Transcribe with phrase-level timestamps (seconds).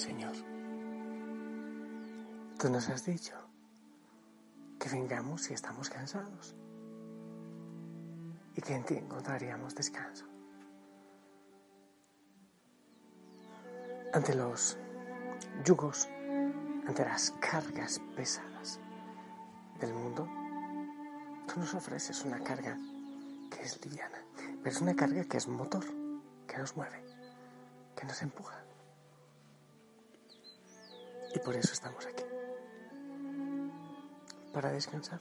[0.00, 0.32] Señor,
[2.58, 3.34] tú nos has dicho
[4.78, 6.56] que vengamos si estamos cansados
[8.56, 10.24] y que en ti encontraríamos descanso.
[14.14, 14.78] Ante los
[15.66, 16.08] yugos,
[16.86, 18.80] ante las cargas pesadas
[19.80, 20.26] del mundo,
[21.46, 22.78] tú nos ofreces una carga
[23.50, 24.24] que es liviana,
[24.62, 25.84] pero es una carga que es motor,
[26.46, 27.04] que nos mueve,
[27.94, 28.69] que nos empuja.
[31.34, 32.24] Y por eso estamos aquí.
[34.52, 35.20] Para descansar.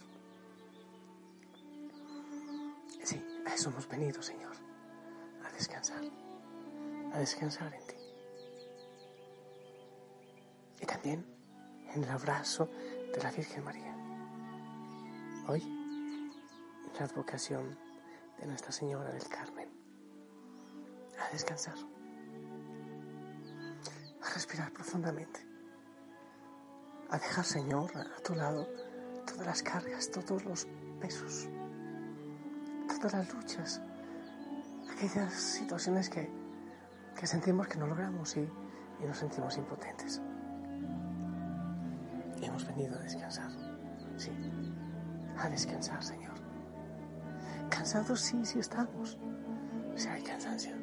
[3.04, 4.56] Sí, a eso hemos venido, Señor.
[5.46, 6.02] A descansar.
[7.14, 7.96] A descansar en ti.
[10.82, 11.26] Y también
[11.94, 12.70] en el abrazo
[13.14, 13.96] de la Virgen María.
[15.48, 17.78] Hoy, en la advocación
[18.40, 19.70] de Nuestra Señora del Carmen.
[21.20, 21.76] A descansar.
[24.24, 25.48] A respirar profundamente
[27.12, 28.68] a dejar, Señor, a tu lado
[29.25, 30.68] todas las cargas, todos los
[31.00, 31.47] pesos,
[32.88, 33.81] todas las luchas,
[34.92, 36.30] aquellas situaciones que,
[37.16, 40.22] que sentimos que no logramos y, y nos sentimos impotentes.
[42.42, 43.52] Y hemos venido a descansar,
[44.18, 44.31] sí,
[45.38, 46.34] a descansar, Señor.
[47.69, 49.18] Cansados sí, sí estamos,
[49.96, 50.75] si hay cansancio.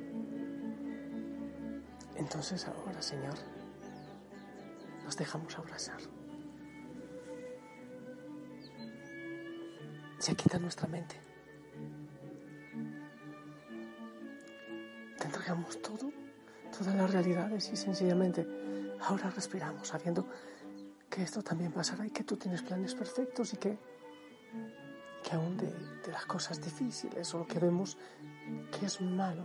[2.15, 3.35] Entonces ahora, Señor,
[5.05, 6.01] nos dejamos abrazar.
[10.27, 11.15] Se quita nuestra mente.
[15.21, 16.11] Te entregamos todo,
[16.77, 18.45] todas las realidades y sencillamente
[19.03, 20.27] ahora respiramos sabiendo
[21.09, 23.79] que esto también pasará y que tú tienes planes perfectos y que,
[25.23, 27.97] que aún de, de las cosas difíciles o lo que vemos
[28.77, 29.45] que es malo,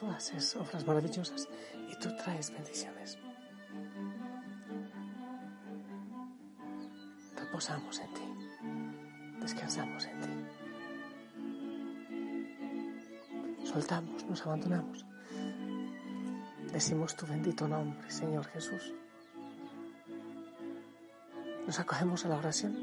[0.00, 1.46] tú haces obras maravillosas
[1.90, 3.18] y tú traes bendiciones.
[7.36, 8.27] Reposamos en ti
[9.48, 10.28] descansamos en ti.
[13.64, 15.06] Soltamos, nos abandonamos.
[16.70, 18.92] Decimos tu bendito nombre, Señor Jesús.
[21.66, 22.74] Nos acogemos a la oración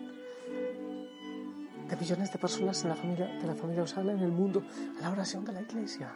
[1.87, 4.63] de millones de personas en la familia, de la familia Osana en el mundo,
[4.97, 6.11] a la oración de la iglesia.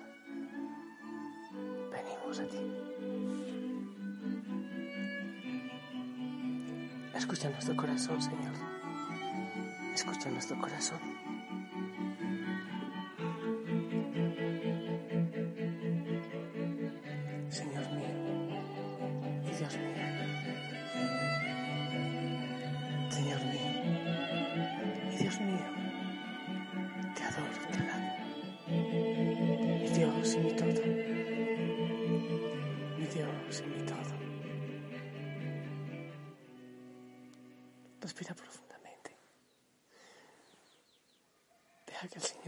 [1.91, 2.57] Venimos a ti.
[7.13, 8.68] Escucha nuestro corazón, Señor.
[9.99, 10.97] Escucha nuestro corazón.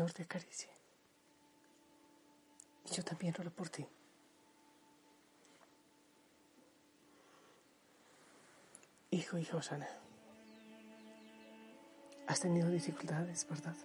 [0.08, 0.70] Te acaricie.
[2.86, 3.88] Y yo también oro por ti.
[9.12, 9.88] Hijo, hija Osana,
[12.28, 13.76] has tenido dificultades, ¿verdad?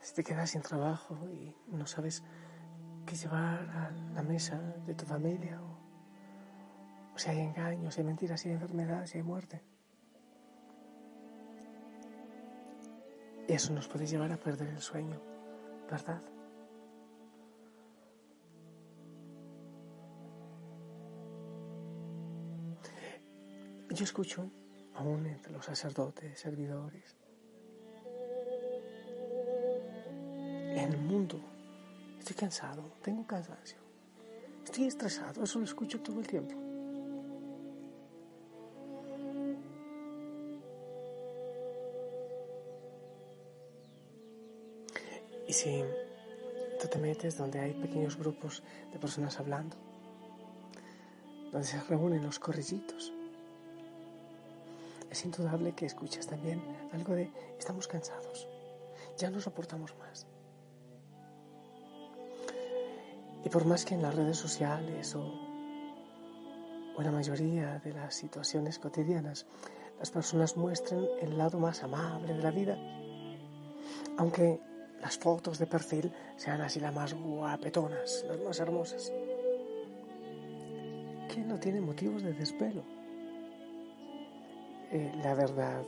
[0.00, 2.22] Si te quedas sin trabajo y no sabes
[3.06, 8.06] qué llevar a la mesa de tu familia, o, o si hay engaños, si hay
[8.06, 9.62] mentiras, si hay enfermedades, si hay muerte.
[13.54, 15.20] Eso nos puede llevar a perder el sueño,
[15.90, 16.22] ¿verdad?
[23.90, 24.50] Yo escucho
[24.94, 27.16] aún entre los sacerdotes, servidores,
[30.74, 31.38] en el mundo
[32.22, 33.78] Estoy cansado, tengo cansancio.
[34.64, 36.71] Estoy estresado, eso lo escucho todo el tiempo.
[45.62, 45.84] Si
[46.80, 49.76] tú te metes donde hay pequeños grupos de personas hablando,
[51.52, 53.12] donde se reúnen los corrillitos,
[55.08, 56.60] es indudable que escuchas también
[56.92, 57.30] algo de
[57.60, 58.48] estamos cansados,
[59.16, 60.26] ya no soportamos más.
[63.44, 65.22] Y por más que en las redes sociales o,
[66.98, 69.46] en la mayoría de las situaciones cotidianas
[70.00, 72.76] las personas muestren el lado más amable de la vida,
[74.18, 74.60] aunque
[75.02, 79.12] las fotos de perfil sean así las más guapetonas, las más hermosas.
[81.28, 82.84] ¿Quién no tiene motivos de desvelo?
[84.92, 85.82] Eh, la verdad,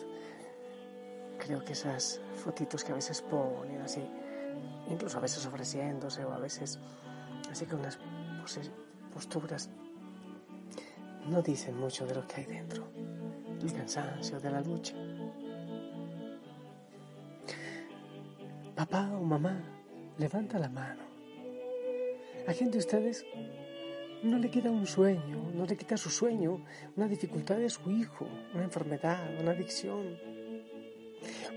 [1.38, 4.02] creo que esas fotitos que a veces ponen así,
[4.90, 6.80] incluso a veces ofreciéndose o a veces
[7.50, 7.98] así con unas
[9.12, 9.70] posturas,
[11.26, 12.88] no dicen mucho de lo que hay dentro,
[13.60, 14.94] del cansancio, de la lucha.
[18.84, 19.56] Papá o mamá,
[20.18, 21.04] levanta la mano.
[22.46, 23.24] ¿A quién de ustedes
[24.22, 26.62] no le queda un sueño, no le quita su sueño,
[26.94, 30.18] una dificultad de su hijo, una enfermedad, una adicción?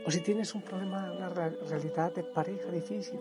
[0.05, 3.19] O si tienes un problema, una realidad de pareja difícil.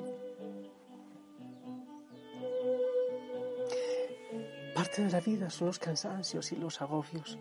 [4.72, 7.40] Parte de la vida son los cansancios y los agobios,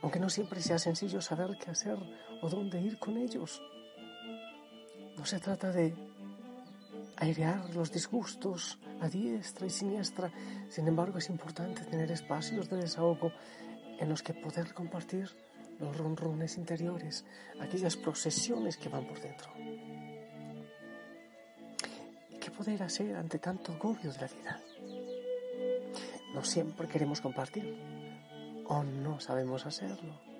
[0.00, 1.98] aunque no siempre sea sencillo saber qué hacer
[2.40, 3.60] o dónde ir con ellos.
[5.22, 5.94] No se trata de
[7.18, 10.32] airear los disgustos a diestra y siniestra.
[10.68, 13.30] Sin embargo, es importante tener espacios de desahogo
[14.00, 15.30] en los que poder compartir
[15.78, 17.24] los ronrones interiores,
[17.60, 19.52] aquellas procesiones que van por dentro.
[22.28, 24.60] ¿Y qué poder hacer ante tanto agobio de la vida?
[26.34, 27.78] No siempre queremos compartir
[28.66, 30.31] o no sabemos hacerlo.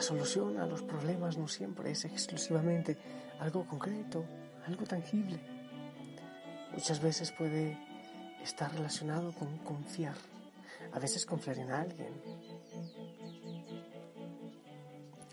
[0.00, 2.96] La solución a los problemas no siempre es exclusivamente
[3.38, 4.24] algo concreto,
[4.66, 5.38] algo tangible.
[6.72, 7.78] Muchas veces puede
[8.42, 10.14] estar relacionado con confiar,
[10.94, 12.14] a veces confiar en alguien,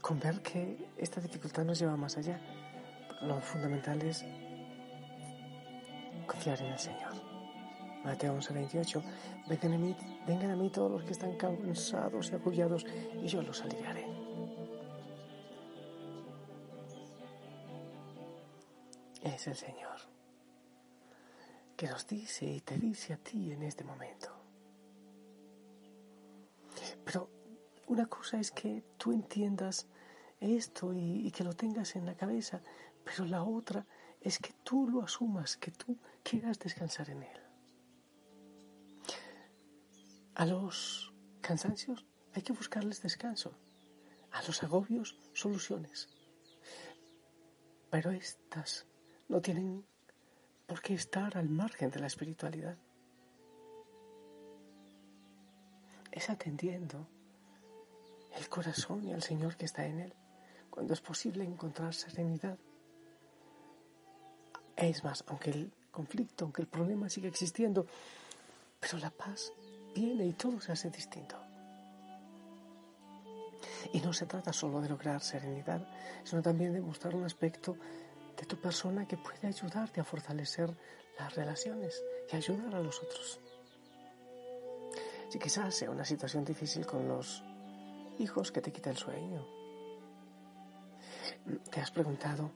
[0.01, 2.37] con ver que esta dificultad nos lleva más allá.
[3.21, 4.25] Lo fundamental es
[6.27, 7.13] confiar en el Señor.
[8.03, 9.03] Mateo 11, 28.
[9.47, 9.95] Vengan a, mí,
[10.27, 12.85] vengan a mí todos los que están cansados y agobiados
[13.23, 14.16] y yo los aliviaré.
[19.23, 20.17] Es el Señor
[21.77, 24.29] que nos dice y te dice a ti en este momento.
[27.05, 27.29] Pero
[27.85, 29.87] una cosa es que tú entiendas
[30.39, 32.61] esto y, que lo tengas en la cabeza,
[33.03, 33.85] pero la otra
[34.19, 37.41] es que tú lo asumas, que tú quieras descansar en Él.
[40.33, 43.53] A los cansancios hay que buscarles descanso,
[44.31, 46.09] a los agobios soluciones.
[47.89, 48.85] Pero estas
[49.27, 49.85] no tienen
[50.65, 52.77] por qué estar al margen de la espiritualidad.
[56.11, 57.07] Es atendiendo
[58.37, 60.13] el corazón y al Señor que está en él,
[60.69, 62.57] cuando es posible encontrar serenidad.
[64.75, 67.87] Es más, aunque el conflicto, aunque el problema siga existiendo,
[68.79, 69.51] pero la paz
[69.95, 71.35] viene y todo se hace distinto.
[73.93, 75.87] Y no se trata solo de lograr serenidad,
[76.23, 77.77] sino también de mostrar un aspecto
[78.37, 80.69] de tu persona que puede ayudarte a fortalecer
[81.17, 83.39] las relaciones y ayudar a los otros.
[85.29, 87.43] Si quizás sea una situación difícil con los
[88.19, 89.45] hijos que te quita el sueño,
[91.71, 92.51] ¿te has preguntado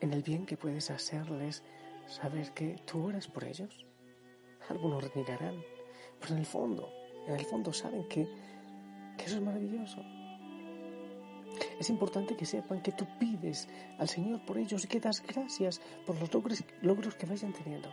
[0.00, 1.62] en el bien que puedes hacerles
[2.06, 3.86] saber que tú oras por ellos?
[4.68, 5.60] Algunos renegarán,
[6.20, 6.92] pero en el fondo,
[7.26, 8.28] en el fondo saben que,
[9.16, 10.19] que eso es maravilloso
[11.80, 13.66] es importante que sepan que tú pides
[13.98, 16.30] al Señor por ellos y que das gracias por los
[16.82, 17.88] logros, que vayan teniendo.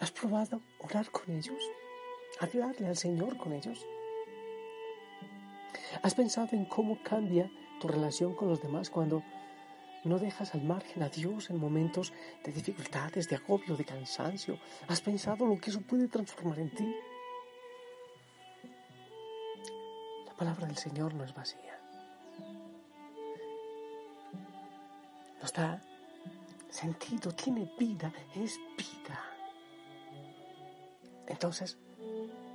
[0.00, 1.62] ¿Has probado orar con ellos?
[2.40, 3.86] ¿Hablarle al Señor con ellos?
[6.02, 7.48] ¿Has pensado en cómo cambia
[7.80, 9.22] tu relación con los demás cuando
[10.02, 12.12] no dejas al margen a Dios en momentos
[12.44, 14.58] de dificultades, de agobio, de cansancio?
[14.88, 16.92] ¿Has pensado lo que eso puede transformar en ti?
[20.26, 21.78] La palabra del Señor no es vacía.
[25.40, 25.80] Nos da
[26.68, 29.20] sentido, tiene vida, es vida.
[31.26, 31.78] Entonces,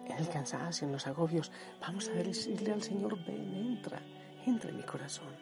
[0.05, 4.01] en el cansancio, en los agobios, vamos a decirle al Señor, ven, entra,
[4.45, 5.33] entra en mi corazón.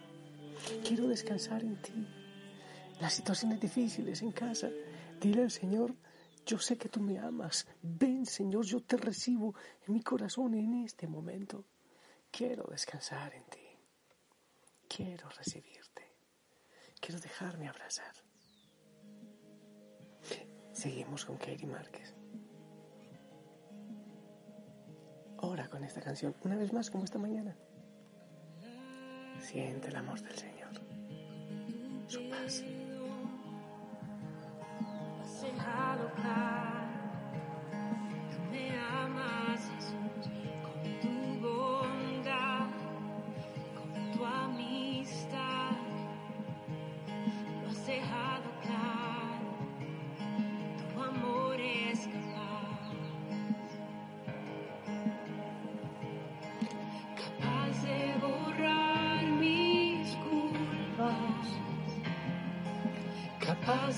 [0.86, 2.08] Quiero descansar en ti.
[3.00, 4.70] las situaciones difíciles en casa.
[5.20, 5.96] Dile al Señor,
[6.46, 7.68] yo sé que tú me amas.
[7.82, 9.56] Ven, Señor, yo te recibo
[9.88, 11.66] en mi corazón en este momento.
[12.30, 13.60] Quiero descansar en ti.
[14.88, 16.11] Quiero recibirte.
[17.02, 18.14] Quiero dejarme abrazar.
[20.72, 22.14] Seguimos con Katie Márquez.
[25.38, 27.58] Ora con esta canción, una vez más como esta mañana.
[29.42, 30.72] Siente el amor del Señor,
[32.08, 32.64] su paz.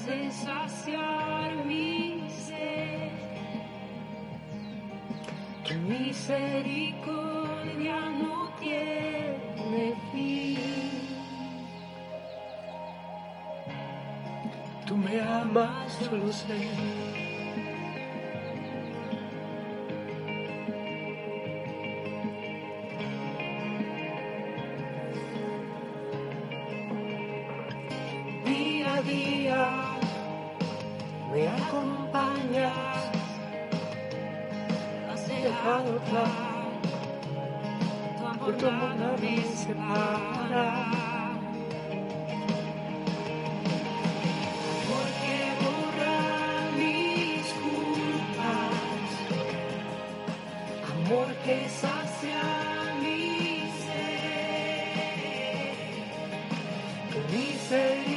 [0.06, 3.12] De saciar mi sed.
[5.66, 10.60] Tu misericordia no tiene fin.
[14.86, 17.23] Tú me amas, yo lo sé.
[29.06, 29.68] Día
[31.30, 32.74] me acompañas,
[35.12, 36.64] Has dejado claro
[38.46, 40.86] que tu amor me separa.
[44.88, 49.12] Porque borrar mis culpas,
[50.92, 52.44] Amor que sacia
[53.02, 53.22] mi
[57.68, 58.04] sed.
[58.10, 58.13] tu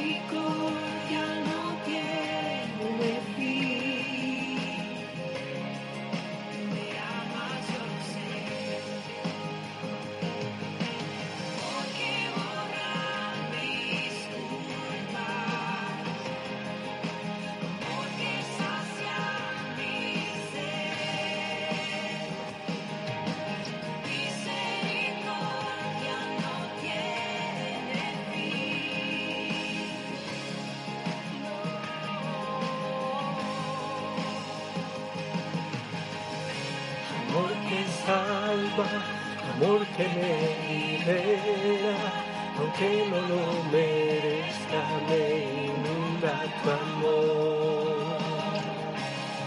[38.07, 38.87] salva,
[39.55, 40.35] amor que me
[40.69, 41.97] libera,
[42.59, 45.23] aunque no lo merezca, me
[45.67, 48.19] inunda tu amor.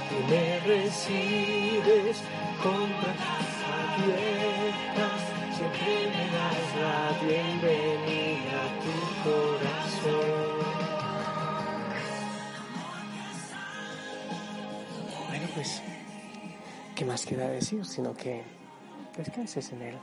[0.10, 2.18] Tú me recibes
[2.62, 5.22] con brazos abiertas,
[5.56, 10.40] siempre me das la bienvenida a tu corazón.
[15.30, 15.89] Bueno, pues ¿Qué
[17.20, 17.86] más queda decir?
[17.86, 18.44] Sino que
[19.18, 19.98] descanses en Él.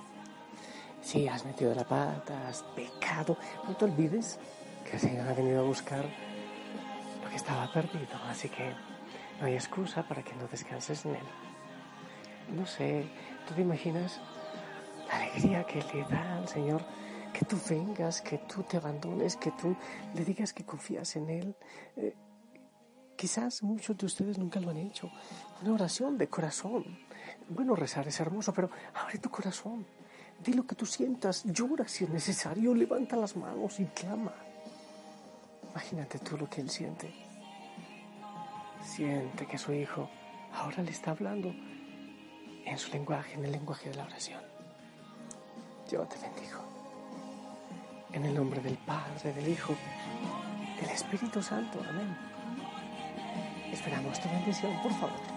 [1.01, 4.39] Si has metido la pata, has pecado, no te olvides
[4.85, 6.05] que el Señor ha venido a buscar
[7.23, 8.17] lo que estaba perdido.
[8.29, 8.71] Así que
[9.41, 11.27] no hay excusa para que no descanses en Él.
[12.55, 13.07] No sé,
[13.49, 14.21] ¿tú te imaginas
[15.09, 16.85] la alegría que le da al Señor
[17.33, 19.75] que tú vengas, que tú te abandones, que tú
[20.15, 21.57] le digas que confías en Él?
[21.97, 22.15] Eh,
[23.17, 25.11] Quizás muchos de ustedes nunca lo han hecho.
[25.63, 26.85] Una oración de corazón.
[27.49, 29.87] Bueno, rezar es hermoso, pero abre tu corazón.
[30.45, 31.45] Di lo que tú sientas.
[31.45, 32.75] Llora si es necesario.
[32.75, 34.33] Levanta las manos y clama.
[35.71, 37.13] Imagínate tú lo que él siente.
[38.83, 40.09] Siente que su hijo
[40.53, 41.55] ahora le está hablando
[42.65, 44.43] en su lenguaje, en el lenguaje de la oración.
[45.91, 46.61] Yo te bendigo.
[48.13, 49.75] En el nombre del Padre, del Hijo,
[50.81, 51.79] del Espíritu Santo.
[51.89, 52.17] Amén.
[53.73, 55.36] Esperamos tu bendición, por favor.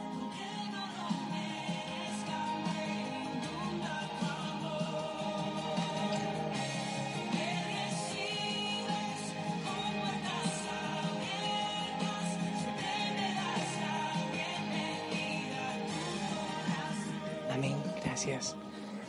[17.59, 17.75] Amén.
[18.05, 18.55] Gracias.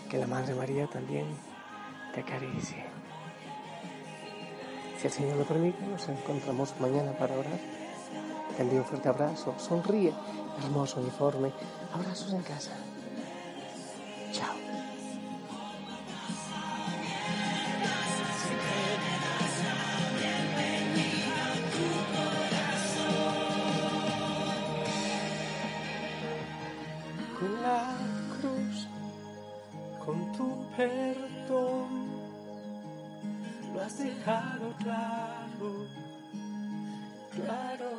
[0.08, 1.24] Que la Madre María también
[2.12, 2.84] te acaricie.
[4.98, 7.60] Si el Señor lo permite, nos encontramos mañana para orar.
[8.56, 9.54] Te envío un fuerte abrazo.
[9.56, 10.12] Sonríe.
[10.64, 11.52] Hermoso uniforme.
[11.94, 12.72] Abrazos en casa.
[14.32, 14.56] Chao
[30.10, 31.88] con tu perdón
[33.72, 35.86] lo has dejado claro,
[37.36, 37.90] claro